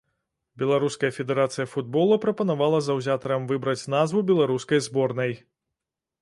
Беларуская 0.61 1.11
федэрацыя 1.17 1.65
футбола 1.73 2.17
прапанавала 2.23 2.79
заўзятарам 2.87 3.45
выбраць 3.53 3.85
назву 3.97 4.25
беларускай 4.31 4.83
зборнай. 4.89 5.31